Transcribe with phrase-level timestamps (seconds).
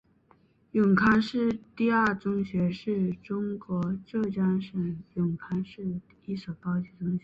[0.71, 7.19] 永康市第二中学是中国浙江省永康市的一所高级中学。